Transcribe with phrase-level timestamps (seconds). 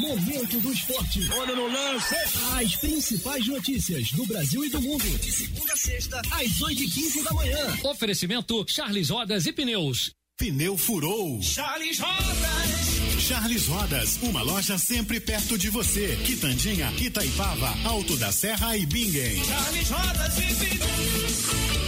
[0.00, 1.20] Momento do Esporte.
[1.30, 2.14] Olha no lance.
[2.58, 5.04] As principais notícias do Brasil e do mundo.
[5.18, 7.78] De segunda a sexta, às 8 e 15 da manhã.
[7.84, 10.10] Oferecimento Charles Rodas e Pneus.
[10.38, 11.42] Pneu furou.
[11.42, 13.20] Charles Rodas.
[13.20, 16.18] Charles Rodas, uma loja sempre perto de você.
[16.24, 19.44] Quitandinha, Itaipava, Alto da Serra e Bingen.
[19.44, 21.79] Charles Rodas e Pneus.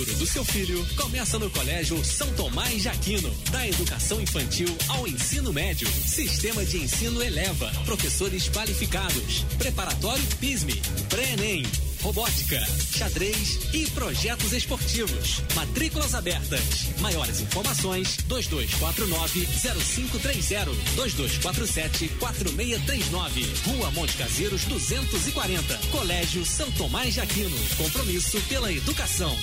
[0.00, 3.30] Futuro do seu filho começa no Colégio São Tomás de Aquino.
[3.50, 5.86] Da educação infantil ao ensino médio.
[6.06, 7.70] Sistema de ensino eleva.
[7.84, 9.44] Professores qualificados.
[9.58, 10.80] Preparatório PISME.
[11.08, 11.66] Pré-ENEM.
[12.02, 12.58] Robótica,
[12.96, 15.42] xadrez e projetos esportivos.
[15.54, 16.88] Matrículas abertas.
[16.98, 23.44] Maiores informações: 2249-0530, 2247-4639.
[23.66, 25.78] Rua Monte Caseiros 240.
[25.90, 27.58] Colégio São Tomás de Aquino.
[27.76, 29.36] Compromisso pela educação.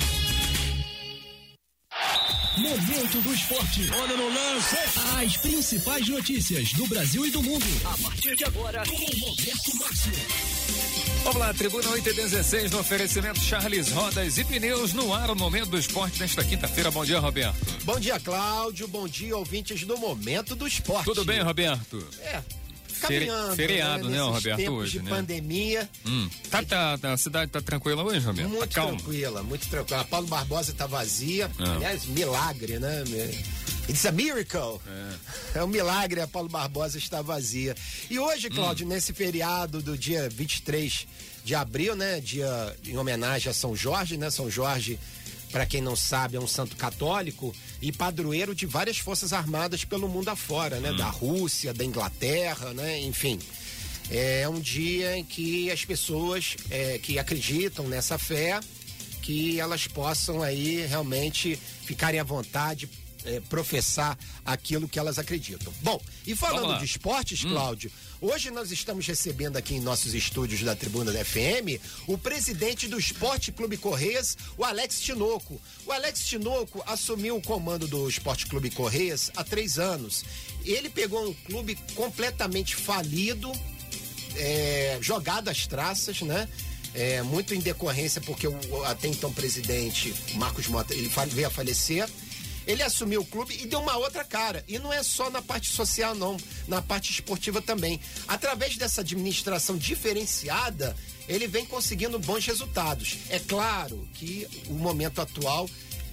[2.58, 3.88] Momento do Esporte.
[3.94, 4.76] Olha no lance.
[5.24, 7.66] As principais notícias do Brasil e do mundo.
[7.86, 10.12] A partir de agora, com Roberto Márcio.
[11.24, 15.36] Vamos lá, Tribuna 8 e 16 no oferecimento Charles Rodas e Pneus no ar, o
[15.36, 16.90] momento do esporte nesta quinta-feira.
[16.90, 17.58] Bom dia, Roberto.
[17.84, 18.88] Bom dia, Cláudio.
[18.88, 21.06] Bom dia, ouvintes do Momento do Esporte.
[21.06, 22.08] Tudo bem, Roberto?
[22.22, 22.42] É.
[23.02, 25.10] Caminhando, feriado, né, Nesses Roberto, tempos hoje, de né?
[25.10, 26.30] pandemia, Hum.
[26.50, 28.50] Tá, tá, tá- a cidade tá tranquila hoje, Roberto?
[28.50, 28.98] muito tá calma.
[28.98, 30.02] tranquila, muito tranquila.
[30.02, 31.50] A Paulo Barbosa tá vazia.
[31.60, 31.76] Ah.
[31.76, 33.04] Aliás, milagre, né?
[33.90, 34.80] It's a miracle.
[35.56, 35.64] É.
[35.64, 37.76] um milagre, a Paulo Barbosa está vazia.
[38.10, 38.90] E hoje, Cláudio, Hum.
[38.90, 41.08] nesse feriado do dia 23
[41.44, 42.20] de abril, né?
[42.20, 44.30] Dia em homenagem a São Jorge, né?
[44.30, 45.00] São Jorge,
[45.52, 50.10] para quem não sabe, é um santo católico e padroeiro de várias forças armadas pelo
[50.10, 50.94] mundo afora, né?
[50.94, 53.00] Da Rússia, da Inglaterra, né?
[53.02, 53.40] Enfim.
[54.10, 58.60] É um dia em que as pessoas é, que acreditam nessa fé,
[59.22, 62.90] que elas possam aí realmente ficarem à vontade,
[63.28, 65.72] é, professar aquilo que elas acreditam.
[65.82, 70.76] Bom, e falando de esportes, Cláudio, hoje nós estamos recebendo aqui em nossos estúdios da
[70.76, 75.60] Tribuna da FM o presidente do Esporte Clube Correias, o Alex Tinoco.
[75.86, 80.24] O Alex Tinoco assumiu o comando do Esporte Clube Correias há três anos.
[80.64, 83.52] Ele pegou um clube completamente falido,
[84.36, 86.48] é, jogado às traças, né?
[86.94, 92.10] É, muito em decorrência porque o até então presidente Marcos Mota ele veio a falecer.
[92.68, 94.64] Ele assumiu o clube e deu uma outra cara.
[94.68, 96.36] E não é só na parte social, não,
[96.68, 98.00] na parte esportiva também.
[98.28, 100.96] Através dessa administração diferenciada,
[101.30, 103.20] ele vem conseguindo bons resultados.
[103.30, 105.70] É claro que o momento atual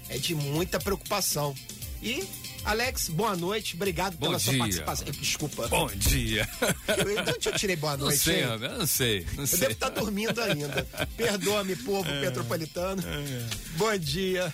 [0.09, 1.55] é de muita preocupação.
[2.03, 2.23] E,
[2.65, 4.61] Alex, boa noite, obrigado Bom pela sua dia.
[4.61, 5.07] participação.
[5.11, 5.69] Desculpa.
[5.69, 6.49] Bom dia.
[6.87, 8.19] Eu, de onde eu tirei boa Não noite?
[8.21, 8.47] sei, hein?
[8.47, 9.59] Roberto, não sei, não Eu sei.
[9.61, 10.87] devo estar dormindo ainda.
[11.17, 13.03] Perdoa-me, povo petropolitano.
[13.77, 14.53] Bom dia.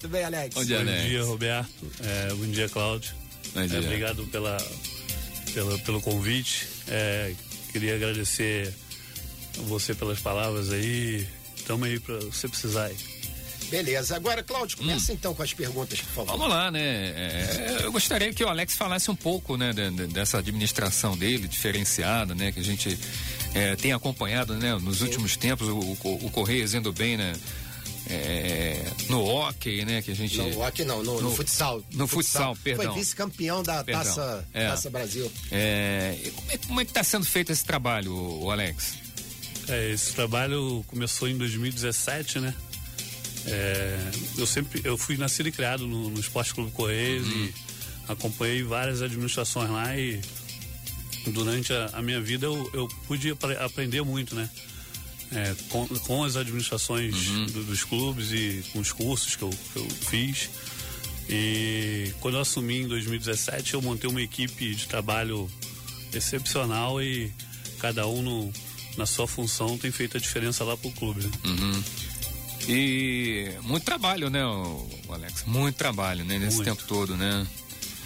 [0.00, 0.54] Tudo bem, Alex?
[0.54, 1.08] Bom dia, Bom Alex.
[1.08, 1.70] dia, Roberto.
[2.00, 3.12] É, bom dia, Cláudio.
[3.54, 3.76] Bom dia.
[3.76, 4.56] É, obrigado pela,
[5.52, 6.66] pela, pelo convite.
[6.88, 7.34] É,
[7.70, 8.74] queria agradecer
[9.58, 11.26] a você pelas palavras aí.
[11.66, 12.96] Tamo aí pra você precisar aí.
[13.70, 14.16] Beleza.
[14.16, 16.34] Agora, Cláudio, começa então com as perguntas, por favor.
[16.34, 16.38] Hum.
[16.38, 16.80] Vamos lá, né?
[16.80, 21.46] É, eu gostaria que o Alex falasse um pouco, né, de- de- dessa administração dele,
[21.46, 22.98] diferenciada, né, que a gente
[23.54, 27.32] é, tem acompanhado, né, nos últimos tempos, o, o, o Correias indo bem, né,
[28.10, 30.36] é, no hockey, né, que a gente...
[30.36, 31.82] No hockey não, no, no No- futsal.
[31.92, 32.86] no futsal, perdão.
[32.92, 34.02] Foi vice-campeão da Perdão.
[34.04, 34.68] Taça, É.
[34.68, 35.30] Taça Brasil.
[35.50, 38.94] É, e como, é, como é que está sendo feito esse trabalho, o, Alex?
[39.68, 42.54] É, esse trabalho começou em 2017, né?
[43.46, 43.98] É,
[44.36, 47.54] eu sempre eu fui nascido e criado no, no Esporte Clube Correios e
[48.08, 50.20] acompanhei várias administrações lá e
[51.28, 54.48] durante a, a minha vida eu, eu pude apre- aprender muito, né?
[55.32, 57.14] É, com, com as administrações
[57.52, 60.50] do- dos clubes e com os cursos que eu, que eu fiz.
[61.28, 65.48] E quando eu assumi em 2017, eu montei uma equipe de trabalho
[66.12, 67.32] excepcional e
[67.78, 68.52] cada um no-
[68.96, 71.22] na sua função tem feito a diferença lá pro clube.
[71.24, 71.30] Né?
[72.68, 74.40] E muito trabalho, né,
[75.08, 75.44] Alex?
[75.46, 76.68] Muito trabalho, né, nesse Muito.
[76.68, 77.46] tempo todo, né?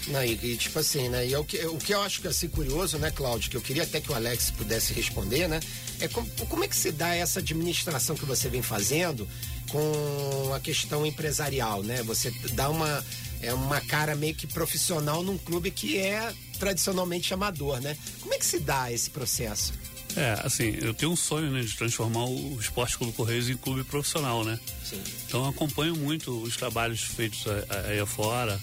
[0.09, 1.27] Não, e, e, tipo assim, né?
[1.27, 3.57] E é o, que, o que eu acho que é assim, curioso, né, Cláudio, que
[3.57, 5.61] eu queria até que o Alex pudesse responder, né?
[6.01, 9.29] É como, como é que se dá essa administração que você vem fazendo
[9.71, 12.03] com a questão empresarial, né?
[12.03, 13.05] Você dá uma,
[13.41, 17.97] é uma cara meio que profissional num clube que é tradicionalmente amador, né?
[18.21, 19.73] Como é que se dá esse processo?
[20.17, 23.83] É, assim, eu tenho um sonho né, de transformar o Esporte Clube Correios em clube
[23.83, 24.59] profissional, né?
[24.85, 25.03] Sim.
[25.27, 27.45] Então eu acompanho muito os trabalhos feitos
[27.89, 28.61] aí afora,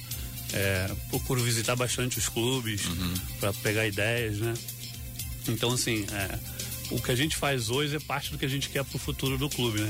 [0.53, 2.83] é, procuro visitar bastante os clubes
[3.39, 4.53] para pegar ideias, né?
[5.47, 6.39] Então, assim, é,
[6.91, 9.37] o que a gente faz hoje é parte do que a gente quer pro futuro
[9.37, 9.89] do clube, né?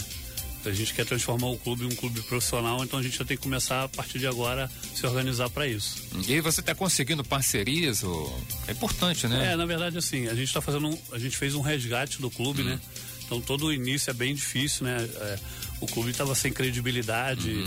[0.63, 3.35] A gente quer transformar o clube em um clube profissional, então a gente já tem
[3.35, 5.97] que começar a partir de agora se organizar para isso.
[6.27, 8.03] E aí você está conseguindo parcerias?
[8.03, 8.39] Ou...
[8.67, 9.53] É importante, né?
[9.53, 10.89] É, na verdade, assim, a gente está fazendo.
[10.89, 12.79] Um, a gente fez um resgate do clube, né?
[13.25, 14.97] Então todo o início é bem difícil, né?
[15.01, 15.39] É,
[15.79, 17.63] o clube estava sem credibilidade.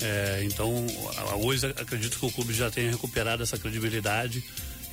[0.00, 0.86] É, então,
[1.42, 4.44] hoje acredito que o clube já tenha recuperado essa credibilidade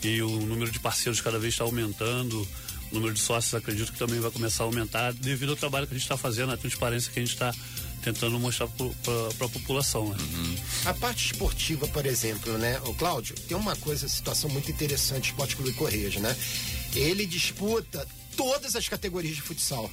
[0.03, 2.47] e o número de parceiros cada vez está aumentando.
[2.91, 5.93] O número de sócios acredito que também vai começar a aumentar devido ao trabalho que
[5.93, 7.53] a gente está fazendo, a transparência que a gente está
[8.01, 10.09] tentando mostrar para a população.
[10.09, 10.17] Né?
[10.85, 12.79] A parte esportiva, por exemplo, né?
[12.85, 16.35] O Cláudio, tem uma coisa, situação muito interessante, Esporte Clube Correios, né?
[16.93, 18.05] Ele disputa
[18.35, 19.89] todas as categorias de futsal.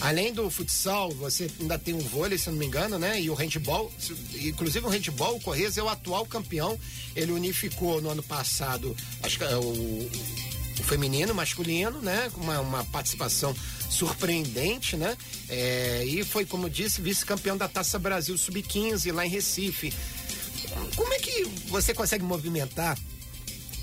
[0.00, 3.20] Além do futsal, você ainda tem o vôlei, se não me engano, né?
[3.20, 3.92] E o handball,
[4.34, 6.78] inclusive o handball, o Correios é o atual campeão.
[7.14, 12.30] Ele unificou no ano passado acho que é o, o feminino, masculino, né?
[12.32, 13.54] Com uma, uma participação
[13.88, 15.16] surpreendente, né?
[15.48, 19.92] É, e foi, como disse, vice-campeão da Taça Brasil Sub-15 lá em Recife.
[20.96, 22.98] Como é que você consegue movimentar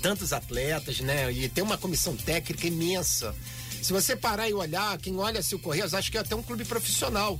[0.02, 1.30] tantos atletas, né?
[1.32, 3.34] E tem uma comissão técnica imensa.
[3.82, 6.42] Se você parar e olhar, quem olha se o Correios, acha que é até um
[6.42, 7.38] clube profissional.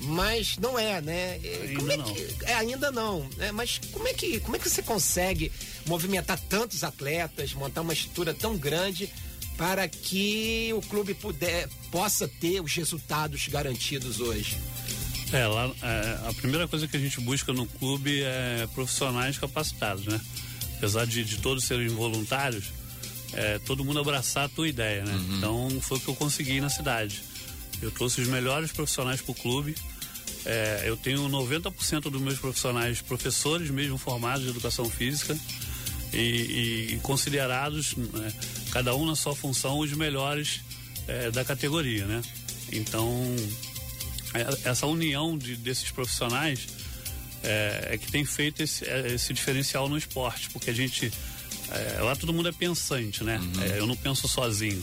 [0.00, 1.40] Mas não é, né?
[1.42, 2.14] É, Ainda como é não.
[2.14, 2.44] que.
[2.44, 3.28] É, ainda não.
[3.36, 3.50] né?
[3.50, 5.50] Mas como é, que, como é que você consegue
[5.86, 9.10] movimentar tantos atletas, montar uma estrutura tão grande
[9.56, 14.56] para que o clube puder, possa ter os resultados garantidos hoje?
[15.32, 20.06] É, lá, é, a primeira coisa que a gente busca no clube é profissionais capacitados,
[20.06, 20.20] né?
[20.76, 22.66] Apesar de, de todos serem voluntários,
[23.32, 25.12] é, todo mundo abraçar a tua ideia, né?
[25.36, 27.22] Então foi o que eu consegui na cidade.
[27.80, 29.74] Eu trouxe os melhores profissionais para o clube.
[30.44, 35.38] É, eu tenho 90% dos meus profissionais professores mesmo formados de educação física
[36.12, 38.32] e, e considerados, né,
[38.72, 40.60] cada um na sua função, os melhores
[41.06, 42.22] é, da categoria, né?
[42.72, 43.12] Então,
[44.34, 46.66] é- essa união de, desses profissionais
[47.42, 51.12] é, é que tem feito esse, é, esse diferencial no esporte, porque a gente
[51.72, 53.40] é, lá todo mundo é pensante, né?
[53.62, 54.80] É, eu não penso sozinho.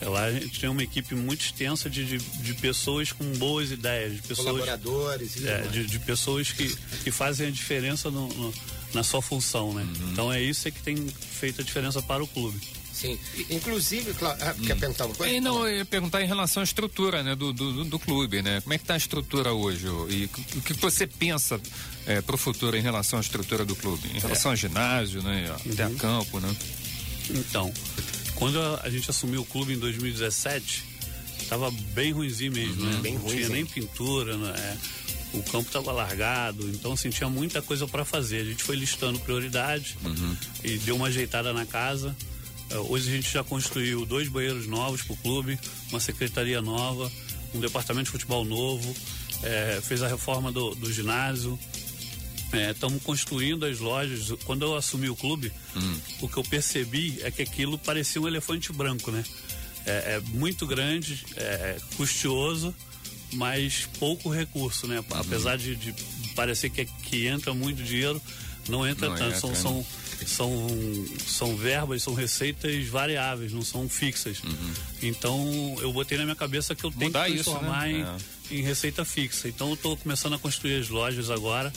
[0.00, 3.70] É, lá a gente tem uma equipe muito extensa de, de, de pessoas com boas
[3.70, 6.68] ideias, de pessoas Colaboradores e é, de, de pessoas que,
[7.02, 8.54] que fazem a diferença no- no-
[8.94, 9.86] na sua função, né?
[10.12, 12.58] Então é isso é que tem feito a diferença para o clube.
[12.96, 13.18] Sim.
[13.50, 15.34] Inclusive, Clá- ah, quer perguntar alguma coisa?
[15.34, 18.62] E não, eu ia perguntar em relação à estrutura né, do, do, do clube, né?
[18.62, 19.86] Como é que está a estrutura hoje?
[19.86, 21.60] E o que você pensa
[22.24, 24.08] para o futuro em relação à estrutura do clube?
[24.14, 25.54] Em relação ao ginásio, né?
[25.70, 26.56] Até a campo, né?
[27.28, 27.70] Então,
[28.36, 30.84] quando a, gente assumiu o clube em 2017,
[31.48, 32.98] tava bem ruimzinho mesmo, né?
[33.02, 34.54] Bem Não tinha nem pintura, né?
[34.56, 34.76] É,
[35.36, 38.40] o campo tava largado, então assim, tinha muita coisa para fazer.
[38.40, 39.96] A gente foi listando prioridades
[40.64, 42.16] e deu uma ajeitada na casa.
[42.70, 45.58] É, Hoje a gente já construiu dois banheiros novos para o clube,
[45.90, 47.10] uma secretaria nova,
[47.54, 48.94] um departamento de futebol novo,
[49.42, 51.58] é, fez a reforma do, do ginásio,
[52.70, 54.32] Estamos construindo as lojas.
[54.44, 55.52] Quando eu assumi o clube,
[56.20, 59.24] o que eu percebi é que aquilo parecia um elefante branco, né?
[59.84, 62.74] É, é muito grande, é custoso,
[63.32, 65.04] mas pouco recurso, né?
[65.10, 65.94] Apesar de, de
[66.34, 68.20] parecer que, que entra muito dinheiro,
[68.68, 69.38] não entra Não tanto.
[69.38, 69.56] são, né?
[69.56, 69.86] são,
[70.26, 70.68] são,
[71.26, 74.42] são verbas, são receitas variáveis, não são fixas.
[75.02, 78.16] Então eu botei na minha cabeça que eu tenho Mudar que isso, transformar né?
[78.50, 79.48] em, em receita fixa.
[79.48, 81.72] Então eu estou começando a construir as lojas agora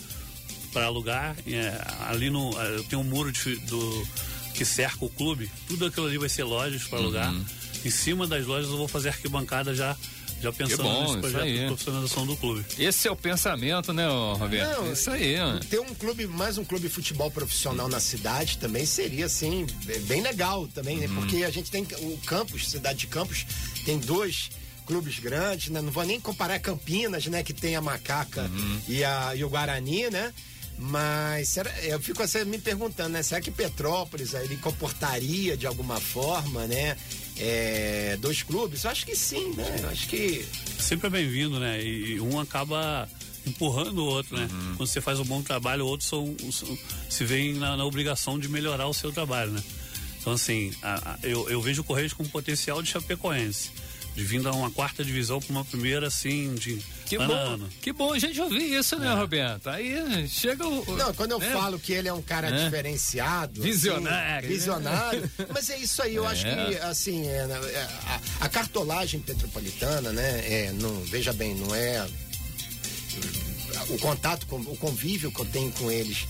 [0.71, 1.35] para alugar.
[1.47, 4.07] É, ali no, eu tenho um muro de, do,
[4.53, 5.49] que cerca o clube.
[5.67, 7.33] Tudo aquilo ali vai ser lojas para alugar.
[7.33, 7.45] Uhum.
[7.85, 9.95] Em cima das lojas eu vou fazer arquibancada já,
[10.41, 12.65] já pensando bom, nesse projeto de profissionalização do clube.
[12.77, 14.81] Esse é o pensamento, né, Roberto?
[14.81, 15.57] Não, Isso aí, ó.
[15.59, 19.65] Ter um clube, mais um clube de futebol profissional na cidade também seria, assim,
[20.07, 21.07] bem legal também, né?
[21.13, 23.45] Porque a gente tem o campus, cidade de Campos,
[23.85, 24.49] tem dois
[24.85, 25.81] clubes grandes, né?
[25.81, 27.43] Não vou nem comparar Campinas, né?
[27.43, 28.49] Que tem a Macaca
[28.87, 30.33] e, a, e o Guarani, né?
[30.81, 33.21] Mas será- eu fico assim, me perguntando, né?
[33.21, 36.95] Será que Petrópolis ele comportaria de alguma forma, né?
[37.39, 38.85] É, dois clubes?
[38.85, 39.65] Acho que sim, né?
[39.91, 40.45] Acho que
[40.79, 41.83] Sempre é bem-vindo, né?
[41.83, 43.07] E, um acaba
[43.45, 44.47] empurrando o outro, né?
[44.51, 44.75] Uhum.
[44.77, 46.77] Quando você faz um bom trabalho, o outro são, são-
[47.09, 49.63] se vê na, na obrigação de melhorar o seu trabalho, né?
[50.19, 53.71] Então, assim, a- a- eu, eu vejo o Correios com potencial de Chapecoense.
[54.15, 57.53] De vir a uma quarta divisão para uma primeira, assim, de Que ano a bom,
[57.53, 57.69] ano.
[57.81, 59.69] que bom a gente ouvir isso, né, Roberto?
[59.69, 60.95] Aí chega o.
[60.97, 61.51] Não, quando eu né?
[61.53, 62.65] falo que ele é um cara É.
[62.65, 63.61] diferenciado.
[63.61, 64.53] Visionário, assim, né?
[64.53, 65.31] visionário.
[65.53, 66.65] Mas é isso aí, eu acho É.
[66.65, 67.87] que, assim, é, é,
[68.39, 70.43] a, a cartolagem petropolitana, né?
[70.45, 72.05] É, não, veja bem, não é.
[73.89, 76.27] O contato, com, o convívio que eu tenho com eles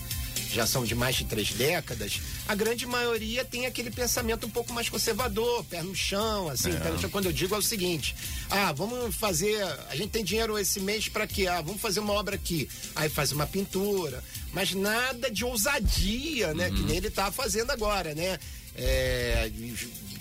[0.52, 4.72] já são de mais de três décadas, a grande maioria tem aquele pensamento um pouco
[4.72, 6.70] mais conservador, pé no chão, assim.
[6.70, 7.08] É.
[7.08, 8.14] Quando eu digo é o seguinte:
[8.50, 9.62] ah, vamos fazer.
[9.88, 11.46] A gente tem dinheiro esse mês para quê?
[11.46, 12.68] Ah, vamos fazer uma obra aqui.
[12.94, 16.70] Aí faz uma pintura, mas nada de ousadia, né?
[16.70, 18.38] Que nem ele tá fazendo agora, né?
[18.74, 19.50] É,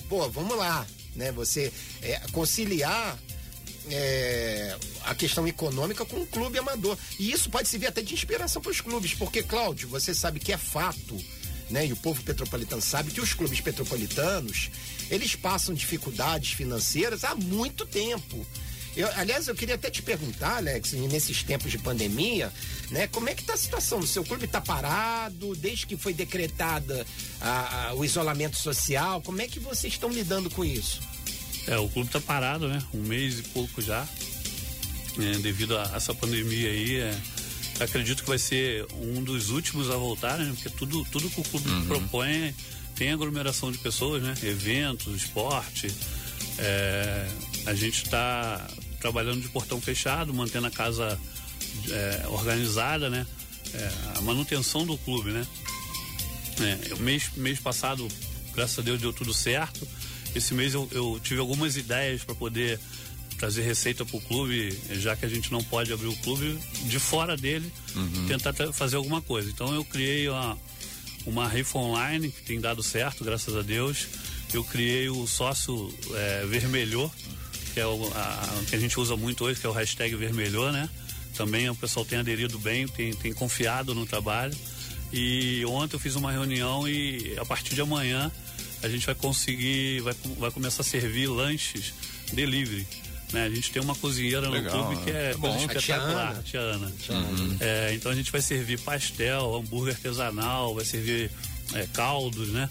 [0.07, 1.31] pô, vamos lá, né?
[1.31, 1.71] Você
[2.01, 3.17] é, conciliar
[3.91, 6.97] é, a questão econômica com o clube amador.
[7.19, 10.51] E isso pode servir até de inspiração para os clubes, porque, Cláudio, você sabe que
[10.53, 11.17] é fato,
[11.69, 11.85] né?
[11.85, 14.69] E o povo petropolitano sabe que os clubes petropolitanos,
[15.09, 18.45] eles passam dificuldades financeiras há muito tempo.
[18.97, 22.51] Eu, aliás, eu queria até te perguntar, Alex, nesses tempos de pandemia,
[22.89, 23.99] né, como é que está a situação?
[23.99, 27.05] O seu clube está parado desde que foi decretada
[27.39, 29.21] a- a- o isolamento social?
[29.21, 31.01] Como é que vocês estão lidando com isso?
[31.69, 32.81] É, o clube tá parado, né?
[32.91, 34.05] Um mês e pouco já.
[35.19, 37.15] É, devido a essa pandemia aí, é,
[37.79, 40.51] acredito que vai ser um dos últimos a voltar, né?
[40.51, 42.55] Porque tudo, tudo que o clube propõe
[42.95, 44.33] tem aglomeração de pessoas, né?
[44.41, 45.93] Eventos, esporte.
[46.57, 47.29] É,
[47.67, 48.67] a gente está
[48.99, 51.19] trabalhando de portão fechado, mantendo a casa
[51.91, 53.27] é, organizada, né?
[53.75, 55.45] É, a manutenção do clube, né?
[56.61, 58.07] É, o mês, mês passado,
[58.55, 59.87] graças a Deus, deu tudo certo.
[60.35, 62.79] Esse mês eu, eu tive algumas ideias para poder
[63.37, 66.99] trazer receita para o clube, já que a gente não pode abrir o clube, de
[66.99, 67.71] fora dele,
[68.27, 69.49] tentar tra- fazer alguma coisa.
[69.49, 70.57] Então eu criei uma,
[71.25, 74.07] uma rifa online que tem dado certo, graças a Deus.
[74.53, 77.09] Eu criei o sócio é, vermelhor,
[77.73, 80.71] que é o a- que a gente usa muito hoje, que é o hashtag vermelhor,
[80.73, 80.89] né?
[81.37, 84.53] Também o pessoal tem aderido bem, tem, tem confiado no trabalho.
[85.13, 88.29] E ontem eu fiz uma reunião e a partir de amanhã
[88.81, 91.93] a gente vai conseguir, vai, vai começar a servir lanches
[92.33, 92.87] delivery.
[93.31, 93.43] Né?
[93.45, 95.53] A gente tem uma cozinheira Legal, no clube que é, é coisa bom.
[95.53, 96.43] A tia espetacular, Ana.
[96.43, 96.91] tia Ana.
[97.59, 101.29] É, então a gente vai servir pastel, hambúrguer artesanal, vai servir
[101.75, 102.67] é, caldos, né?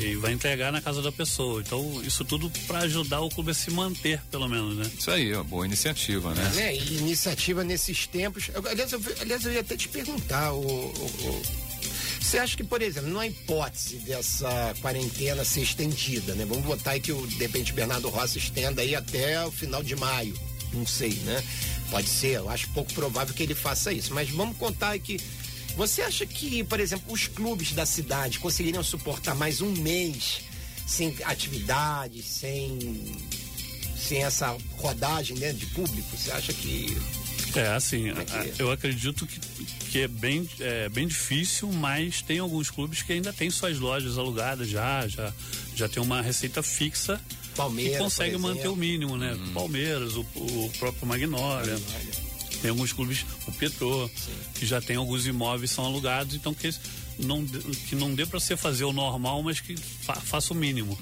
[0.00, 1.60] E vai entregar na casa da pessoa.
[1.60, 4.90] Então, isso tudo para ajudar o clube a se manter, pelo menos, né?
[4.98, 6.74] Isso aí, uma boa iniciativa, né?
[6.74, 8.48] E iniciativa nesses tempos.
[8.54, 10.62] Eu- aliás, eu, aliás, eu ia até te perguntar, o,
[12.20, 16.44] você acha que, por exemplo, não há hipótese dessa quarentena ser estendida, né?
[16.44, 19.96] Vamos botar aí que o, de repente, Bernardo Rossi estenda aí até o final de
[19.96, 20.38] maio.
[20.72, 21.42] Não sei, né?
[21.90, 24.12] Pode ser, eu acho pouco provável que ele faça isso.
[24.12, 25.18] Mas vamos contar aí que.
[25.76, 30.40] Você acha que, por exemplo, os clubes da cidade conseguiriam suportar mais um mês
[30.86, 33.16] sem atividades, sem
[33.98, 36.16] sem essa rodagem né, de público?
[36.16, 36.96] Você acha que.
[37.54, 38.54] É, assim, é é?
[38.58, 39.40] eu acredito que,
[39.90, 44.18] que é, bem, é bem difícil, mas tem alguns clubes que ainda têm suas lojas
[44.18, 45.32] alugadas já, já,
[45.74, 47.20] já tem uma receita fixa
[47.56, 49.36] Palmeiras, que consegue manter o mínimo, né?
[49.52, 51.76] Palmeiras, o, o próprio Magnólia.
[52.62, 54.10] Tem alguns clubes, o Petrô,
[54.54, 56.68] que já tem alguns imóveis são alugados, então que
[57.18, 60.96] não, que não dê para você fazer o normal, mas que fa, faça o mínimo.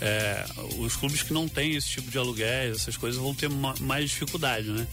[0.00, 0.46] É,
[0.78, 4.10] os clubes que não têm esse tipo de aluguéis, essas coisas, vão ter ma- mais
[4.10, 4.86] dificuldade, né?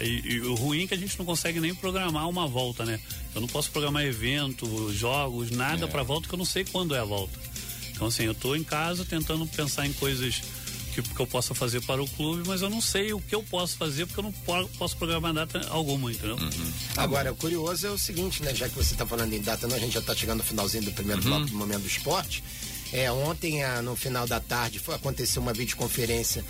[0.00, 2.84] É, e, e o ruim é que a gente não consegue nem programar uma volta,
[2.84, 2.98] né?
[3.34, 7.00] Eu não posso programar evento, jogos, nada para volta, que eu não sei quando é
[7.00, 7.38] a volta.
[7.90, 10.42] Então, assim, eu estou em casa tentando pensar em coisas
[10.94, 13.42] que, que eu possa fazer para o clube, mas eu não sei o que eu
[13.42, 16.36] posso fazer porque eu não po- posso programar data alguma, entendeu?
[16.96, 18.54] Agora, o curioso é o seguinte, né?
[18.54, 20.84] Já que você está falando em data, não, a gente já está chegando no finalzinho
[20.84, 22.42] do primeiro bloco do momento do esporte.
[22.92, 26.44] É, ontem, ah, no final da tarde, foi, aconteceu uma videoconferência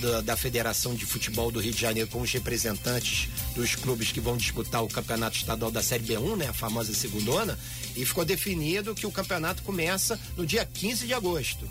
[0.00, 4.18] da, da Federação de Futebol do Rio de Janeiro com os representantes dos clubes que
[4.20, 6.48] vão disputar o campeonato estadual da Série B1, né?
[6.48, 7.56] A famosa segundona.
[7.94, 11.68] E ficou definido que o campeonato começa no dia 15 de agosto.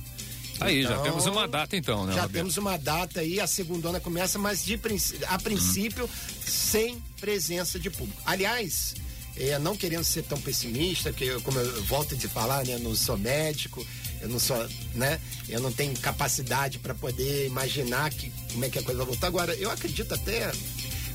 [0.59, 2.33] Aí, já Então, temos uma data então, né, Já Roberto?
[2.33, 4.79] temos uma data aí, a segundona começa, mas de,
[5.27, 6.09] a princípio
[6.45, 8.21] sem presença de público.
[8.25, 8.93] Aliás,
[9.37, 12.79] eh, não querendo ser tão pessimista, que eu, como eu volto de falar, né, eu
[12.79, 13.85] não sou médico,
[14.21, 14.57] eu não sou,
[14.95, 15.19] né,
[15.49, 19.27] eu não tenho capacidade para poder imaginar que, como é que a coisa vai voltar.
[19.27, 20.51] Agora, eu acredito até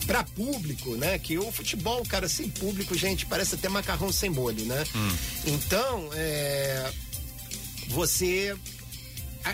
[0.06, 1.18] para público, né?
[1.18, 4.82] Que o futebol, cara, sem público, gente, parece até macarrão sem molho, né?
[5.44, 6.90] Então, é,
[7.88, 8.56] você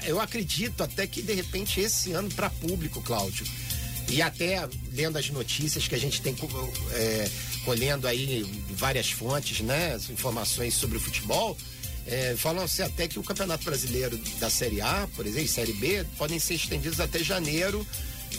[0.05, 3.47] eu acredito até que de repente esse ano para público, Cláudio,
[4.11, 6.35] e até lendo as notícias que a gente tem
[6.93, 7.31] é,
[7.65, 11.57] colhendo aí várias fontes, né, informações sobre o futebol,
[12.07, 16.05] é, falam-se até que o Campeonato Brasileiro da Série A, por exemplo, e Série B,
[16.19, 17.87] podem ser estendidos até janeiro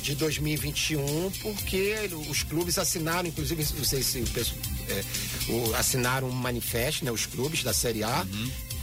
[0.04, 1.96] de 2021, porque
[2.30, 4.60] os clubes assinaram, inclusive, não sei se o pessoal,
[4.90, 8.26] é, assinaram um manifesto, né, os clubes da Série A,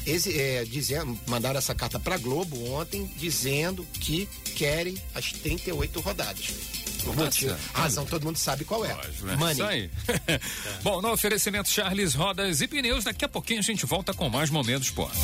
[0.07, 6.49] esse, é, dizendo, mandaram essa carta para Globo ontem, dizendo que querem as 38 rodadas.
[7.05, 7.51] O Tá motivo.
[7.51, 7.73] certo.
[7.73, 8.95] Razão, todo mundo sabe qual é.
[8.95, 9.37] Lógico, né?
[9.37, 9.53] Money.
[9.55, 9.91] Isso aí.
[10.85, 14.51] Bom, no oferecimento Charles Rodas e Pneus, daqui a pouquinho a gente volta com mais
[14.51, 15.19] momentos esporte.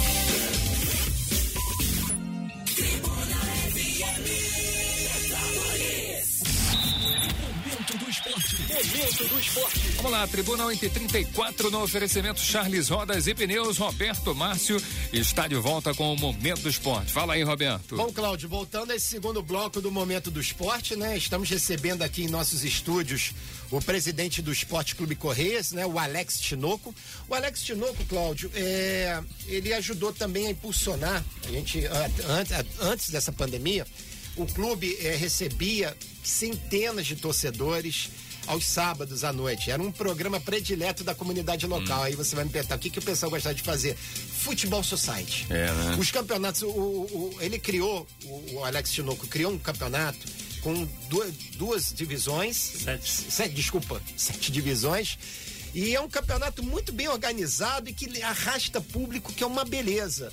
[9.18, 9.78] Momento do esporte.
[9.96, 14.80] Vamos lá, Tribuna 8 e 34 no oferecimento Charles Rodas e Pneus, Roberto Márcio
[15.12, 17.10] está de volta com o Momento do Esporte.
[17.10, 17.96] Fala aí, Roberto.
[17.96, 21.16] Bom, Cláudio, voltando a esse segundo bloco do Momento do Esporte, né?
[21.16, 23.32] Estamos recebendo aqui em nossos estúdios
[23.72, 25.84] o presidente do Esporte Clube Correias, né?
[25.84, 26.94] O Alex Tinoco.
[27.28, 31.84] O Alex Tinoco, Cláudio, é, ele ajudou também a impulsionar, a gente,
[32.28, 33.84] antes, antes dessa pandemia,
[34.37, 38.10] o clube é, recebia centenas de torcedores
[38.48, 39.70] aos sábados à noite.
[39.70, 42.02] Era um programa predileto da comunidade local.
[42.02, 43.94] Aí você vai me perguntar, o que, que o pessoal gostava de fazer?
[43.96, 45.46] Futebol Society.
[45.50, 45.96] É, né?
[45.98, 50.18] Os campeonatos, o, o- ele criou, o, o Alex Tinoco criou um campeonato
[50.62, 52.56] com duas, duas divisões.
[52.56, 53.08] Sete.
[53.10, 55.18] Sete, desculpa, sete divisões.
[55.74, 60.32] E é um campeonato muito bem organizado e que arrasta público, que é uma beleza.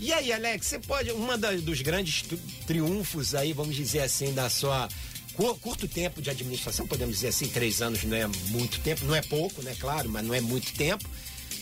[0.00, 1.10] E aí, Alex, você pode.
[1.12, 2.24] Uma da- dos grandes
[2.66, 4.88] triunfos aí, vamos dizer assim, da sua
[5.36, 9.22] curto tempo de administração, podemos dizer assim, três anos não é muito tempo, não é
[9.22, 9.76] pouco, né?
[9.78, 11.08] Claro, mas não é muito tempo.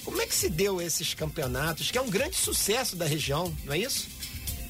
[0.04, 3.72] Como é que se deu esses campeonatos, que é um grande sucesso da região, não
[3.72, 4.06] é isso?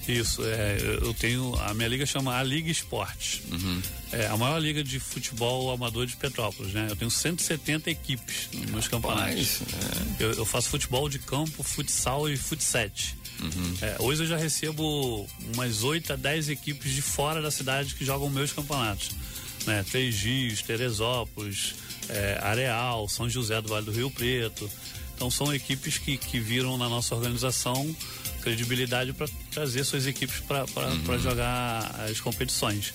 [0.06, 1.54] Isso, é, eu tenho.
[1.60, 3.40] A minha liga chama a Liga Esportes.
[3.50, 3.80] Uhum.
[4.12, 6.88] É a maior liga de futebol amador de Petrópolis, né?
[6.90, 9.60] Eu tenho 170 equipes nos meus campeonatos.
[9.60, 13.16] Rapaz, Eu, eu faço futebol de campo, futsal e futset.
[13.44, 13.74] Uhum.
[13.82, 18.04] É, hoje eu já recebo umas 8 a 10 equipes de fora da cidade que
[18.04, 19.10] jogam meus campeonatos.
[19.66, 19.84] Né?
[19.90, 21.74] Três Rios, Teresópolis,
[22.08, 24.70] é, Areal, São José do Vale do Rio Preto.
[25.14, 27.94] Então são equipes que, que viram na nossa organização
[28.42, 32.92] credibilidade para trazer suas equipes para jogar as competições.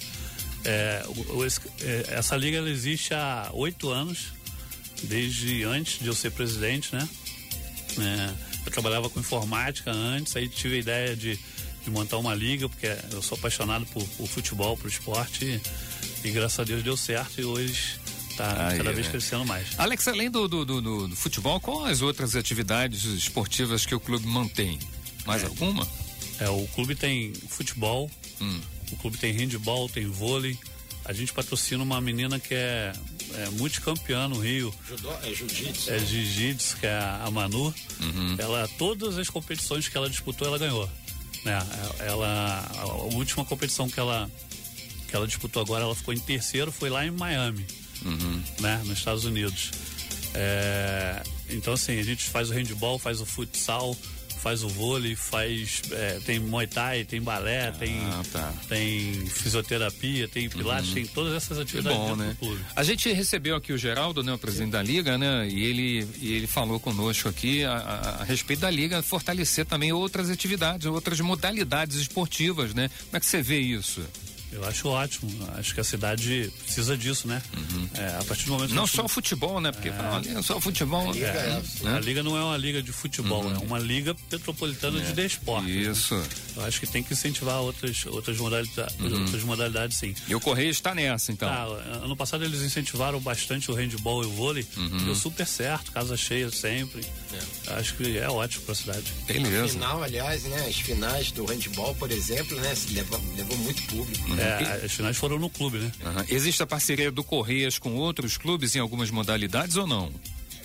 [0.64, 1.04] É,
[1.34, 4.28] o- esse- é, essa liga ela existe há oito anos,
[5.04, 7.08] desde antes de eu ser presidente, né?
[7.98, 8.34] É,
[8.70, 11.38] eu trabalhava com informática antes, aí tive a ideia de,
[11.84, 15.46] de montar uma liga, porque eu sou apaixonado por, por futebol, por esporte,
[16.24, 18.00] e, e graças a Deus deu certo e hoje
[18.32, 19.12] está Aí, cada vez né?
[19.12, 19.68] crescendo mais.
[19.78, 24.00] Alex, além do, do, do- do- do futebol, quais as outras atividades esportivas que o
[24.00, 24.80] clube mantém?
[25.26, 25.88] Mais alguma?
[26.40, 28.10] É, o clube tem futebol,
[28.42, 28.62] Hum.
[28.92, 30.58] o clube tem handball, tem vôlei.
[31.04, 32.94] A gente patrocina uma menina que é,
[33.36, 35.92] é multicampeã no Rio, Judô, é jiu-jitsu.
[35.92, 37.74] é jiu-jitsu, que é a Manu.
[38.00, 38.36] Uhum.
[38.38, 40.90] Ela, todas as competições que ela disputou, ela ganhou.
[41.46, 41.58] Né?
[42.00, 44.30] Ela, a última competição que ela,
[45.08, 47.66] que ela disputou agora, ela ficou em terceiro, foi lá em Miami,
[48.04, 48.44] Uhum.
[48.60, 48.82] né?
[48.86, 49.72] nos Estados Unidos.
[50.34, 53.96] É, então, assim, a gente faz o handball, faz o futsal,
[54.42, 55.82] faz o vôlei, faz.
[55.92, 58.54] é, tem muay thai, tem balé, tem, Ah, tá.
[58.68, 62.36] tem fisioterapia, tem pilates, tem todas essas atividades bom, né?
[62.76, 65.48] A gente recebeu aqui o Geraldo, né, o presidente da Liga, né?
[65.50, 69.92] E ele, e ele falou conosco aqui a, a- a respeito da Liga fortalecer também
[69.92, 72.90] outras atividades, outras modalidades esportivas, né?
[73.06, 74.02] Como é que você vê isso?
[74.52, 75.32] Eu acho ótimo.
[75.58, 77.42] Acho que a cidade precisa disso, né?
[77.94, 79.72] É, a partir do momento que Não a só o futebol, né?
[79.72, 81.12] Porque fala, "Olha, só o futebol.
[81.12, 81.96] Liga é- né?
[81.96, 83.56] A liga não é uma liga de futebol, Uhum.
[83.56, 85.70] é uma liga petropolitana de desporte.
[85.90, 86.16] Isso.
[86.56, 90.16] Eu acho que tem que incentivar outras, outras, modalidades, outras modalidades, sim.
[90.28, 91.48] E o Correio está nessa, então.
[91.48, 91.64] Tá,
[92.04, 94.68] ano passado eles incentivaram bastante o handball e o vôlei.
[94.76, 95.06] Uhum.
[95.06, 97.06] Deu super certo, casa cheia sempre.
[97.68, 99.04] Acho que é ótimo pra cidade.
[99.28, 99.70] Beleza.
[99.74, 100.66] Final, aliás, né?
[100.68, 102.74] As finais do handball, por exemplo, né?
[102.92, 104.30] Levou, levou muito público.
[104.42, 105.92] É, as finais foram no clube, né?
[106.06, 106.26] Aham.
[106.30, 110.12] Existe a parceria do Correias com outros clubes em algumas modalidades ou não?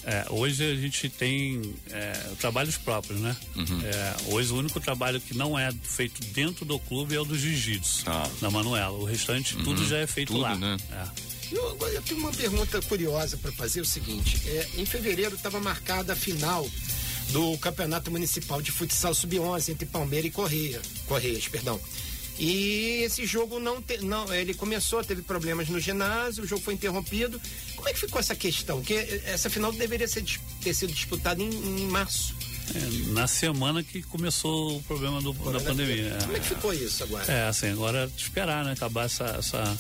[0.07, 3.35] É, hoje a gente tem é, trabalhos próprios, né?
[3.57, 3.81] Uhum.
[3.85, 7.37] É, hoje o único trabalho que não é feito dentro do clube é o do
[7.39, 8.29] jiu-jitsu, Tá.
[8.41, 8.99] da Manuela.
[8.99, 10.55] O restante, tudo já é feito Tudo, lá.
[10.57, 10.77] né?
[10.93, 11.35] É.
[11.57, 15.59] Eu, agora eu tenho uma pergunta curiosa para fazer o seguinte: é, em fevereiro estava
[15.59, 16.69] marcada a final
[17.31, 21.81] do Campeonato Municipal de Futsal Sub-11 entre Palmeiras e Correia, Correias, perdão.
[22.39, 26.75] E esse jogo não, te- não, ele começou, teve problemas no ginásio, o jogo foi
[26.75, 27.41] interrompido.
[27.77, 28.83] Como é que ficou essa questão?
[28.83, 28.95] Que
[29.25, 30.25] essa final deveria ser,
[30.61, 32.35] ter sido disputada em, em março.
[32.75, 36.17] É, na semana que começou o problema do- da pandemia.
[36.23, 37.31] Como é que ficou isso agora?
[37.33, 38.73] É, assim, agora esperar, né?
[38.73, 39.79] Acabar essa, essa,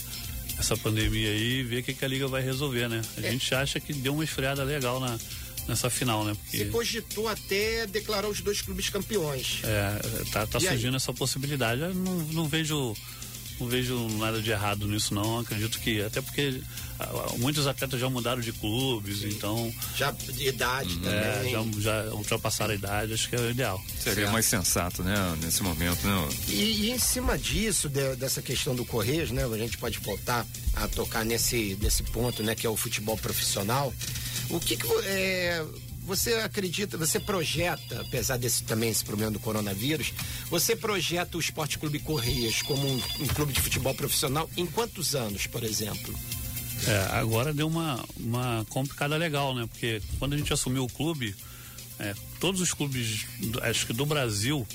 [0.59, 3.01] essa pandemia aí e ver o que, que a Liga vai resolver, né?
[3.17, 3.31] A É.
[3.33, 5.19] gente acha que deu uma esfriada legal na,
[5.68, 6.35] nessa final, né?
[6.50, 9.61] Se Porque cogitou até declarar os dois clubes campeões.
[9.64, 10.74] é, tá, tá E aí?
[10.74, 11.81] surgindo essa possibilidade.
[11.81, 12.94] Eu não, não vejo
[13.61, 15.38] não vejo nada de errado nisso não.
[15.38, 16.61] Acredito que até porque
[16.98, 21.53] ah, muitos atletas já mudaram de clubes, então Já de idade é, também.
[21.81, 23.81] já, já ultrapassaram a idade, acho que é o ideal.
[24.03, 26.29] Seria mais sensato, né, nesse momento, né?
[26.48, 29.44] E, e em cima disso, de- dessa questão do Correios, né?
[29.44, 32.57] A gente pode voltar a tocar nesse, nesse ponto, né?
[32.57, 33.94] Que é o futebol profissional.
[34.50, 35.64] O que, que é,
[36.02, 40.12] você acredita, você projeta, apesar desse também esse problema do coronavírus,
[40.50, 45.14] você projeta o Esporte Clube Correias como um, um clube de futebol profissional em quantos
[45.14, 46.14] anos, por exemplo?
[46.87, 49.66] É, agora deu uma, uma complicada legal, né?
[49.66, 51.35] Porque quando a gente assumiu o clube,
[51.98, 53.26] é, todos os clubes,
[53.62, 54.66] acho que do Brasil,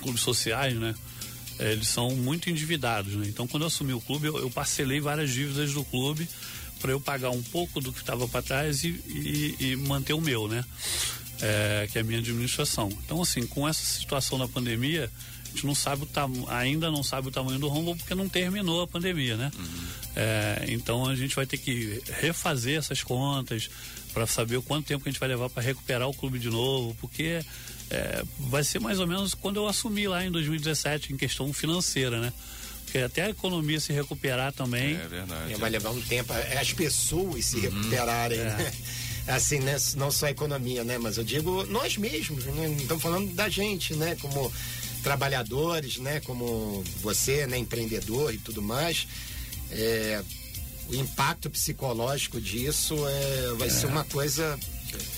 [0.00, 0.94] clubes sociais, né?
[1.58, 3.26] é, eles são muito endividados, né?
[3.28, 6.28] Então, quando eu assumi o clube, eu, eu parcelei várias dívidas do clube
[6.80, 10.20] para eu pagar um pouco do que estava para trás e, e- e manter o
[10.20, 10.64] meu, né?
[11.40, 12.88] É, que é a minha administração.
[13.04, 15.10] Então, assim, com essa situação da pandemia,
[15.44, 18.82] a gente não sabe o ainda não sabe o tamanho do rombo porque não terminou
[18.82, 19.50] a pandemia, né?
[20.14, 23.68] É, então a gente vai ter que refazer essas contas
[24.14, 26.48] para saber o quanto tempo que a gente vai levar para recuperar o clube de
[26.48, 27.40] novo, porque
[27.90, 32.18] é, vai ser mais ou menos quando eu assumi lá em 2017 em questão financeira,
[32.18, 32.32] né?
[32.86, 34.94] Porque até a economia se recuperar também.
[34.94, 35.52] É verdade.
[35.52, 38.72] É, vai levar um tempo, é, as pessoas se recuperarem, né?
[39.26, 39.76] Assim, né?
[39.96, 40.98] Não só a economia, né?
[40.98, 42.68] Mas eu digo nós mesmos, né?
[42.68, 44.16] Não estamos falando da gente, né?
[44.20, 44.52] Como
[45.02, 46.20] trabalhadores, né?
[46.20, 47.58] Como você, né?
[47.58, 49.08] Empreendedor e tudo mais.
[49.72, 50.22] É,
[50.88, 54.56] o impacto psicológico disso é, vai ser uma coisa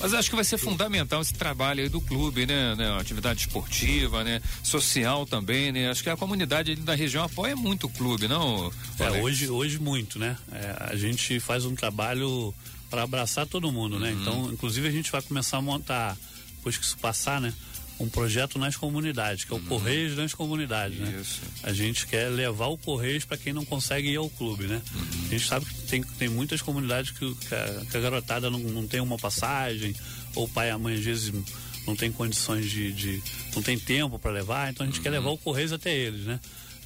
[0.00, 2.74] Mas acho que vai ser fundamental esse trabalho aí do clube, né?
[2.76, 2.98] né?
[3.00, 4.40] Atividade esportiva, né?
[4.62, 5.90] Social também, né?
[5.90, 8.72] Acho que a comunidade da região apoia muito o clube, não?
[8.98, 10.36] É, hoje, hoje muito, né?
[10.52, 12.54] É, a gente faz um trabalho
[12.88, 14.12] para abraçar todo mundo, né?
[14.12, 16.16] Então, inclusive a gente vai começar a montar,
[16.56, 17.52] depois que isso passar, né?
[18.00, 21.18] Um projeto nas comunidades, que é o Correios nas comunidades, né?
[21.20, 21.40] Isso.
[21.64, 24.80] A gente quer levar o Correios para quem não consegue ir ao clube, né?
[25.26, 28.60] A gente sabe que tem, tem muitas comunidades que, que a, que a garotada não,
[28.60, 29.94] não tem uma passagem,
[30.36, 31.32] ou o pai e a mãe às vezes
[31.86, 32.92] não tem condições de.
[32.92, 33.22] de-
[33.56, 36.38] não tem tempo para levar, então a gente quer levar o Correios até eles, né?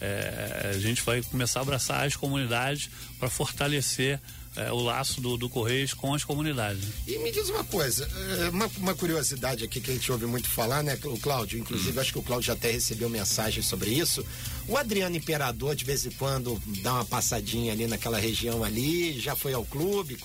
[0.05, 4.21] É, a gente vai começar a abraçar as comunidades para fortalecer
[4.57, 6.85] é, o laço do, do Correios com as comunidades.
[7.07, 8.09] E me diz uma coisa,
[8.41, 11.59] é, uma, uma curiosidade aqui que a gente ouve muito falar, né, o Cláudio?
[11.59, 14.27] Inclusive, acho que o Cláudio já até recebeu mensagem sobre isso.
[14.67, 19.37] O Adriano Imperador, de vez em quando, dá uma passadinha ali naquela região ali, já
[19.37, 20.19] foi ao clube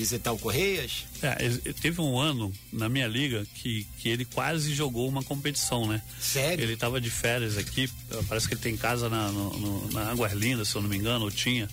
[0.00, 1.04] visitar o Correias?
[1.22, 1.48] É,
[1.80, 6.00] teve um ano na minha liga que, que ele quase jogou uma competição, né?
[6.20, 6.62] Sério?
[6.64, 7.88] Ele estava de férias aqui,
[8.28, 10.96] parece que ele tem casa na, no, no- na Águas Lindas, se eu não me
[10.96, 11.68] engano, ou tinha.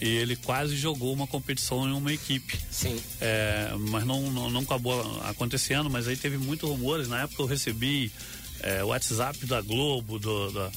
[0.00, 2.58] E ele quase jogou uma competição em uma equipe.
[2.70, 2.98] Sim.
[3.20, 7.06] É, mas não, não, não acabou acontecendo, mas aí teve muitos rumores.
[7.06, 8.10] Na época eu recebi
[8.60, 10.70] é, WhatsApp da Globo, do, da,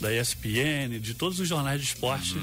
[0.00, 2.36] da ESPN, de todos os jornais de esporte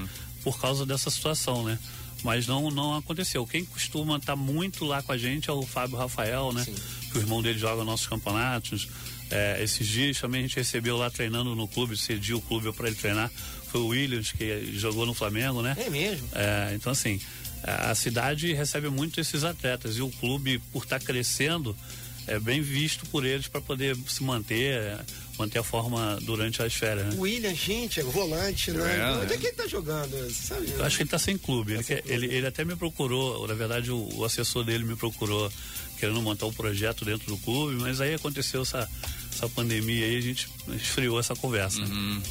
[0.44, 1.80] por causa dessa situação, né?
[2.24, 3.46] Mas não, não aconteceu.
[3.46, 6.64] Quem costuma estar muito lá com a gente é o Fábio Rafael, né?
[6.64, 6.76] Sim.
[7.12, 8.88] Que o irmão dele joga nossos campeonatos.
[9.30, 12.88] É, esses dias também a gente recebeu lá treinando no clube, cediu o clube para
[12.88, 13.30] ele treinar.
[13.72, 15.76] Foi o Williams, que jogou no Flamengo, né?
[15.78, 16.28] É mesmo?
[16.34, 17.20] É, então, assim,
[17.64, 21.76] a a cidade recebe muito esses atletas e o clube, por estar crescendo,
[22.28, 25.00] é bem visto por eles para poder se manter, é,
[25.40, 27.08] manter a forma durante as férias.
[27.08, 27.16] Né?
[27.18, 29.00] O William, gente, é volante, né?
[29.00, 29.40] É, Onde é é.
[29.40, 30.32] que ele tá jogando?
[30.34, 30.70] Sabe?
[30.72, 31.72] Eu acho que ele está sem clube.
[31.74, 32.26] Ele, Tá sem quer- clube.
[32.26, 35.52] ele, ele até me procurou, na verdade, o, o assessor dele me procurou
[36.00, 38.88] querendo montar um projeto dentro do clube, mas aí aconteceu essa,
[39.34, 41.80] essa pandemia aí, a gente esfriou essa conversa.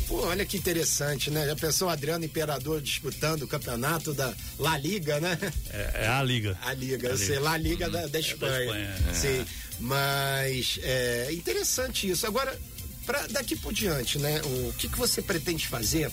[0.06, 1.44] Pô, olha que interessante, né?
[1.46, 5.36] Já pensou o Adriano Imperador disputando o campeonato da La Liga, né?
[5.70, 6.56] É, é a liga.
[6.62, 7.40] A Liga, eu A sei, Liga.
[7.40, 8.60] La Liga da, da Espanha.
[8.62, 9.14] Espanha, é.
[9.14, 9.44] Sim,
[9.78, 12.26] mas é interessante isso.
[12.26, 12.58] Agora,
[13.04, 14.40] pra, daqui por diante, né?
[14.42, 16.10] O que, que você pretende fazer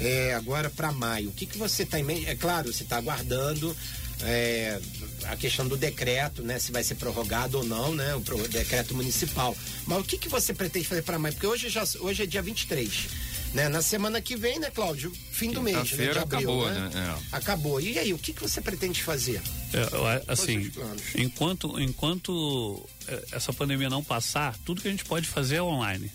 [0.00, 1.28] é, agora para maio?
[1.28, 2.26] O que, que você está em mente?
[2.26, 3.76] É claro, você está aguardando
[4.22, 4.80] é,
[5.24, 6.58] a questão do decreto, né?
[6.58, 8.14] Se vai ser prorrogado ou não, né?
[8.14, 9.56] O pro- decreto municipal.
[9.86, 11.34] Mas o que, que você pretende fazer para maio?
[11.34, 13.08] Porque hoje, já, hoje é dia 23.
[13.54, 13.68] Né?
[13.68, 15.12] Na semana que vem, né, Cláudio?
[15.30, 16.12] Fim do mês, né?
[16.12, 16.90] De abril, acabou, né?
[16.92, 17.18] né?
[17.32, 17.36] É.
[17.36, 17.80] Acabou.
[17.80, 19.40] E aí, o que, que você pretende fazer?
[19.72, 20.70] É, assim,
[21.16, 26.10] enquanto, enquanto é, essa pandemia não passar, tudo que a gente pode fazer é online.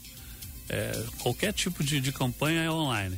[0.67, 3.17] É, qualquer tipo de, de campanha é online.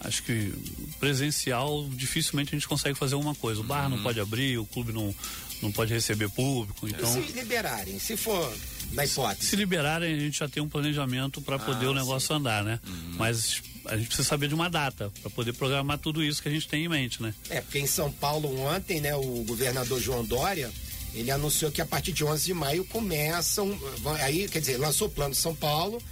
[0.00, 0.52] Acho que
[1.00, 3.60] presencial dificilmente a gente consegue fazer uma coisa.
[3.60, 3.96] O bar Uhum.
[3.96, 5.14] não pode abrir, o clube não,
[5.62, 6.86] não pode receber público.
[6.88, 8.56] Então, se liberarem, se for
[8.92, 9.48] na hipótese.
[9.48, 12.78] se liberarem, a gente já tem um planejamento para poder Ah, o negócio andar, né?
[13.16, 16.52] Mas a gente precisa saber de uma data para poder programar tudo isso que a
[16.52, 17.34] gente tem em mente, né?
[17.50, 20.70] É, porque em São Paulo ontem, né, o governador João Dória,
[21.14, 23.78] ele anunciou que a partir de 11 de maio começam,
[24.20, 26.02] aí, quer dizer, lançou o plano de São Paulo,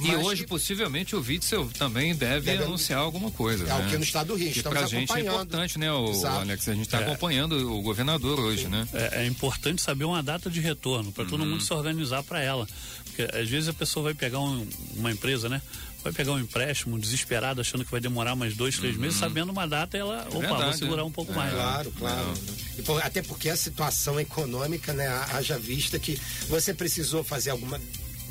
[0.00, 3.64] E hoje, que- possivelmente, o Witzel também deve, Deve anunciar alguma coisa.
[3.64, 3.86] É né?
[3.86, 6.40] aqui no estado do Rio, Que estamos pra gente é importante, né, o, Exato.
[6.40, 6.68] Alex?
[6.68, 7.04] A gente está É.
[7.04, 8.88] acompanhando o governador hoje, né?
[8.92, 11.30] É, é importante saber uma data de retorno para Uhum.
[11.30, 12.66] todo mundo se organizar para ela.
[13.04, 15.60] Porque às vezes a pessoa vai pegar um- uma empresa, né?
[16.02, 19.68] Vai pegar um empréstimo desesperado, achando que vai demorar mais dois, três meses, sabendo uma
[19.68, 20.40] data, ela, opa, Uhum.
[20.40, 21.04] verdade, vou segurar é.
[21.04, 21.36] um pouco É.
[21.36, 21.52] mais.
[21.52, 22.34] Claro, claro.
[22.76, 27.78] E por- até porque a situação econômica, né, haja vista que você precisou fazer alguma.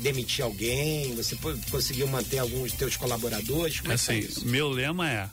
[0.02, 1.36] Demitir alguém, você
[1.70, 3.80] conseguiu manter alguns dos teus colaboradores.
[3.80, 5.28] Como é Assim, meu lema é,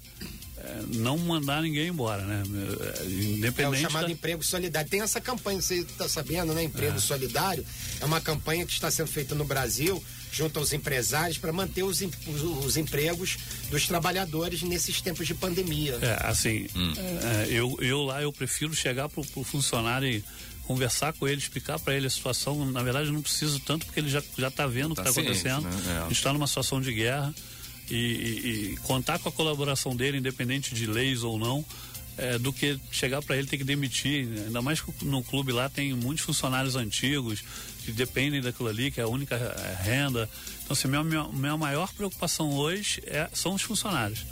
[0.57, 2.43] é, não mandar ninguém embora, né?
[2.43, 4.89] É, É o Independente chamado da- emprego solidário.
[4.89, 6.63] Tem essa campanha, você está sabendo, né?
[6.63, 7.65] Emprego solidário.
[7.99, 10.01] É uma campanha que está sendo feita no Brasil,
[10.31, 13.37] junto aos empresários, para manter os, em- os- os empregos
[13.71, 15.97] dos trabalhadores nesses tempos de pandemia.
[16.01, 16.93] É, assim, Hum.
[16.97, 20.23] é, eu, eu lá eu prefiro chegar pro, pro funcionário e
[20.69, 22.63] conversar com ele, explicar para ele a situação.
[22.71, 25.09] Na verdade, eu não preciso tanto porque ele já já está vendo o que Tá
[25.09, 25.63] está ciente, acontecendo.
[25.85, 25.93] né?
[25.95, 25.97] É.
[25.97, 27.33] A gente está numa situação de guerra
[27.89, 31.65] e, e- e contar com a colaboração dele, independente de leis ou não.
[32.19, 34.45] É, do que chegar para ele ter que demitir, né?
[34.47, 37.43] ainda mais que no clube lá tem muitos funcionários antigos
[37.85, 40.29] que dependem daquilo ali, que é a única é, renda.
[40.63, 44.25] Então, assim, minha, minha, minha maior preocupação hoje é, são os funcionários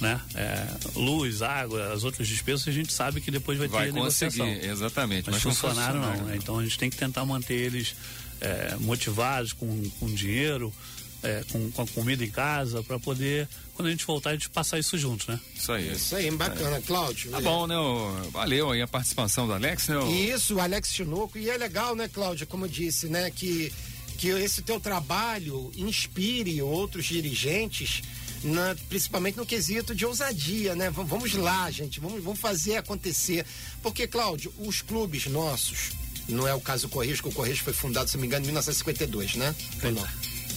[0.00, 0.20] né?
[0.34, 0.66] É,
[0.96, 4.46] luz, água, as outras despesas, a gente sabe que depois vai, Vai ter negociação.
[4.46, 5.30] exatamente.
[5.30, 6.36] Mas Mas funcionário não, né?
[6.36, 7.94] Então a gente tem que tentar manter eles
[8.40, 10.72] é, motivados com, com dinheiro,
[11.22, 14.48] é, com, com a comida em casa, para poder, quando a gente voltar, a gente
[14.50, 15.38] passar isso junto, né?
[15.54, 15.92] Isso aí.
[15.92, 17.30] Isso aí, bacana, Cláudio.
[17.30, 17.76] Tá bom, né?
[17.76, 19.98] o- Valeu aí a participação do Alex, né?
[19.98, 21.38] o- Isso, o Alex Tinoco.
[21.38, 23.72] E é legal, né, Cláudia, como eu disse, né, que,
[24.18, 28.02] que esse teu trabalho inspire outros dirigentes,
[28.42, 30.90] na- principalmente no quesito de ousadia, né?
[30.90, 33.46] V- Vamos lá, gente, vamos, vamos fazer acontecer.
[33.80, 35.90] Porque, Cláudio, os clubes nossos,
[36.28, 38.42] não é o caso do Correios, que o Correios foi fundado, se não me engano,
[38.44, 39.54] em 1952, né?
[39.84, 40.08] Ou não?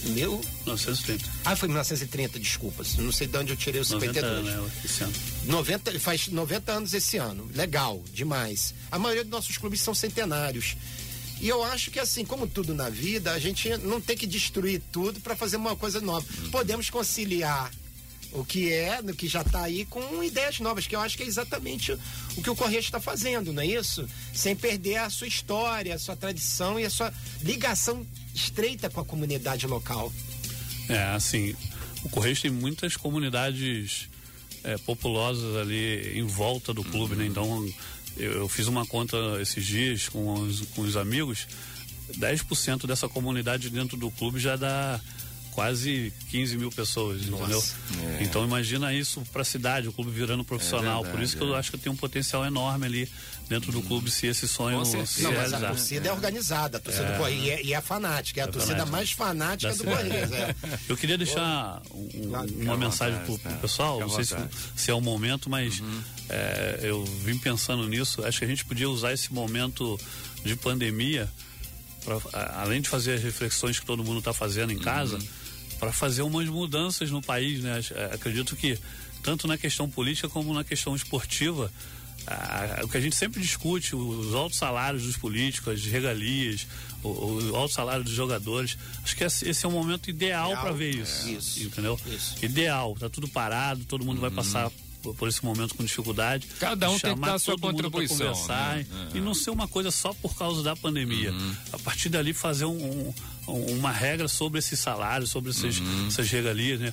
[0.04, 0.40] Meu?
[0.64, 1.24] 930.
[1.44, 2.84] Ah, foi 1930, desculpa.
[2.98, 4.44] Não sei de onde eu tirei o 90 52.
[4.44, 5.12] né, esse ano.
[5.44, 7.50] 90, ele faz 90 anos esse ano.
[7.54, 8.74] Legal, demais.
[8.90, 10.76] A maioria dos nossos clubes são centenários.
[11.40, 14.80] E eu acho que assim, como tudo na vida, a gente não tem que destruir
[14.90, 16.26] tudo para fazer uma coisa nova.
[16.50, 17.70] Podemos conciliar
[18.36, 21.22] o que é, no que já está aí, com ideias novas, que eu acho que
[21.22, 21.92] é exatamente
[22.36, 24.06] o, que o Correio está fazendo, não é isso?
[24.34, 29.04] Sem perder a sua história, a sua tradição e a sua ligação estreita com a
[29.04, 30.12] comunidade local.
[30.88, 31.56] É, assim,
[32.04, 34.08] o Correios tem muitas comunidades
[34.62, 37.24] é, populosas ali em volta do clube, né?
[37.24, 37.66] Então,
[38.16, 41.46] eu, eu fiz uma conta esses dias com os, com os amigos,
[42.18, 45.00] 10% dessa comunidade dentro do clube já dá
[45.56, 47.64] quase 15 mil pessoas, entendeu?
[48.18, 48.22] É.
[48.22, 51.02] Então imagina isso para a cidade, o clube virando profissional.
[51.02, 51.58] verdade, Por isso que eu é.
[51.58, 53.08] acho que tem um potencial enorme ali
[53.48, 55.22] dentro do clube se esse sonho se.
[55.22, 55.68] Não, mas a realizar.
[55.68, 58.72] torcida é, organizada, a torcida do e é, e é fanática, é a É torcida
[58.86, 58.92] fanática.
[58.96, 60.34] mais fanática Da do.
[60.34, 60.54] É.
[60.90, 63.24] Eu queria deixar um- Claro, uma mensagem tá.
[63.24, 64.36] pro pessoal, não sei se,
[64.76, 66.02] se é o momento, mas Uhum.
[66.28, 68.22] é, eu vim pensando nisso.
[68.26, 69.98] Acho que a gente podia usar esse momento
[70.44, 71.30] de pandemia,
[72.04, 72.18] pra,
[72.62, 75.26] além de fazer as reflexões que todo mundo está fazendo em casa, Uhum.
[75.78, 77.62] Para fazer umas mudanças no país.
[77.62, 77.80] Né?
[77.92, 78.78] É, Acredito que,
[79.22, 81.70] tanto na questão política como na questão esportiva,
[82.26, 86.66] a- o que a gente sempre discute, os altos salários dos políticos, as regalias,
[87.02, 87.08] o,
[87.52, 88.76] o alto salário dos jogadores.
[89.04, 91.32] Acho que esse é o momento ideal Ideal, para ver isso, é.
[91.32, 91.98] Isso, Entendeu?
[92.06, 92.34] isso.
[92.44, 94.70] Ideal, tá tudo parado, todo mundo vai passar
[95.16, 96.48] por, esse momento com dificuldade.
[96.58, 98.86] Cada um tem que Chamar dar a sua todo mundo pra contribuição, Conversar, né?
[99.14, 101.32] E não ser uma coisa só por causa da pandemia.
[101.72, 102.70] A partir dali fazer um-
[103.08, 103.14] um-
[103.46, 106.92] uma regra sobre esses salários, sobre esses, essas regalias, né?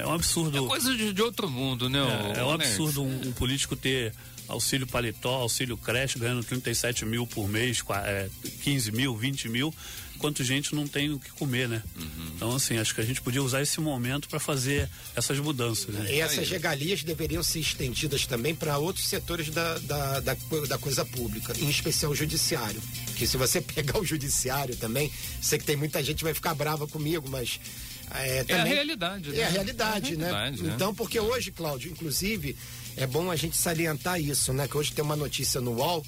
[0.00, 0.64] É um absurdo.
[0.64, 1.98] É coisa de, de outro mundo, né?
[2.36, 4.12] É, é um absurdo um, um político ter
[4.48, 8.28] auxílio paletó, auxílio creche, ganhando 37 mil por mês, qua- é,
[8.62, 9.72] 15 mil, 20 mil,
[10.14, 11.82] enquanto gente não tem o que comer, né?
[11.96, 12.32] Uhum.
[12.36, 15.94] Então, assim, acho que a gente podia usar esse momento para fazer essas mudanças.
[15.94, 16.14] Né?
[16.14, 20.36] E essas regalias deveriam ser estendidas também para outros setores da, da, da,
[20.68, 22.80] da coisa pública, em especial o judiciário.
[23.16, 25.10] Que se você pegar o judiciário também,
[25.40, 27.60] sei que tem muita gente vai ficar brava comigo, mas.
[28.14, 29.38] É, É a também- realidade, né?
[29.38, 30.24] É a realidade, É a né?
[30.30, 30.72] realidade, né?
[30.74, 32.56] Então, porque hoje, Cláudio, inclusive,
[32.96, 34.66] é bom a gente salientar isso, né?
[34.68, 36.04] Que hoje tem uma notícia no UOL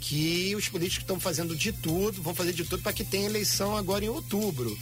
[0.00, 3.76] que os políticos estão fazendo de tudo, vão fazer de tudo para que tenha eleição
[3.76, 4.76] agora em outubro.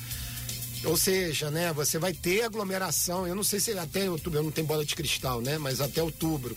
[0.84, 3.26] Ou seja, né, você vai ter aglomeração.
[3.26, 5.56] Eu não sei se até outubro, eu não tenho bola de cristal, né?
[5.58, 6.56] Mas até outubro.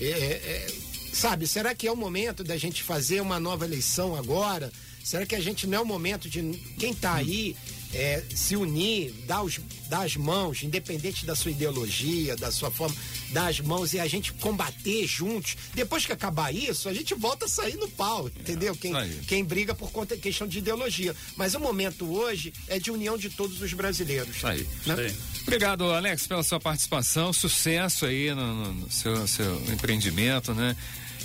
[0.00, 0.74] É, é, é,
[1.12, 4.72] sabe, será que é o momento da gente fazer uma nova eleição agora?
[5.06, 6.42] Será que a gente não é o momento de.
[6.80, 7.54] Quem está aí
[7.94, 12.94] é, se unir, dar, os, dar as mãos, independente da sua ideologia, da sua forma,
[13.30, 15.56] dar as mãos e a gente combater juntos.
[15.74, 18.74] Depois que acabar isso, a gente volta a sair no pau, entendeu?
[18.74, 19.20] Quem, isso aí.
[19.28, 21.14] quem briga por conta questão de ideologia.
[21.36, 24.34] Mas o momento hoje é de união de todos os brasileiros.
[24.36, 24.66] Isso aí.
[24.86, 25.08] né?
[25.08, 25.16] Sim.
[25.42, 27.32] Obrigado, Alex, pela sua participação.
[27.32, 30.76] Sucesso aí no, no- no seu, seu empreendimento, né?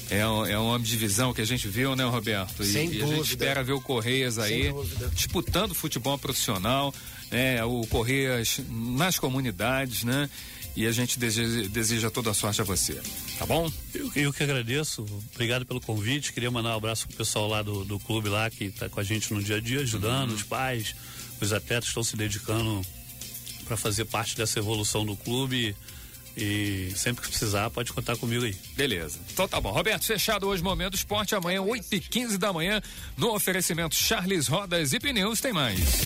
[0.09, 2.61] É, um- é uma divisão que a gente viu, né, Roberto?
[2.63, 4.63] E, Sem e a gente espera ver o Correias aí
[5.13, 6.93] disputando futebol profissional,
[7.31, 7.63] né?
[7.63, 10.29] O Correias nas comunidades, né?
[10.75, 12.93] E a gente deseja, deseja toda a sorte a você,
[13.37, 13.69] tá bom?
[13.93, 16.31] Eu, eu que agradeço, obrigado pelo convite.
[16.31, 19.03] Queria mandar um abraço pro pessoal lá do, do clube lá que está com a
[19.03, 20.95] gente no dia a dia, ajudando, os pais,
[21.41, 22.81] os atletas estão se dedicando
[23.65, 25.75] para fazer parte dessa evolução do clube.
[26.35, 28.55] E sempre que precisar, pode contar comigo aí.
[28.75, 29.19] Beleza.
[29.31, 29.71] Então tá bom.
[29.71, 31.35] Roberto, fechado hoje Momento Esporte.
[31.35, 32.81] Amanhã, 8 e 15 da manhã,
[33.17, 35.79] no oferecimento Charles Rodas e Pneus, tem mais.